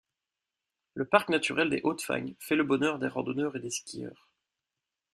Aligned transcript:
Le 0.95 1.05
Parc 1.05 1.29
naturel 1.29 1.69
des 1.69 1.81
Hautes-Fagnes 1.83 2.33
fait 2.39 2.55
le 2.55 2.63
bonheur 2.63 2.97
des 2.97 3.07
randonneurs 3.07 3.55
et 3.55 3.59
des 3.59 3.69
skieurs. 3.69 4.31